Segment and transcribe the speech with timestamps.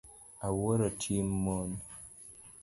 [0.45, 1.69] Awuoro tim mon.